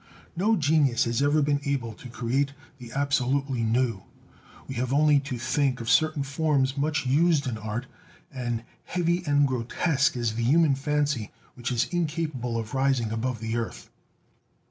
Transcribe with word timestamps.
No 0.35 0.55
genius 0.55 1.03
has 1.03 1.21
ever 1.21 1.43
been 1.43 1.59
able 1.63 1.93
to 1.93 2.09
create 2.09 2.53
the 2.79 2.91
absolutely 2.91 3.61
new. 3.61 4.01
We 4.67 4.73
have 4.73 4.91
only 4.91 5.19
to 5.19 5.37
think 5.37 5.79
of 5.79 5.91
certain 5.91 6.23
forms 6.23 6.75
much 6.75 7.05
used 7.05 7.45
in 7.45 7.55
art, 7.59 7.85
and 8.31 8.63
heavy 8.85 9.23
and 9.27 9.47
grotesque 9.47 10.17
as 10.17 10.33
the 10.33 10.43
human 10.43 10.73
fancy 10.73 11.29
which 11.53 11.71
is 11.71 11.85
incapable 11.91 12.57
of 12.57 12.73
rising 12.73 13.11
above 13.11 13.41
the 13.41 13.55
earth. 13.57 13.91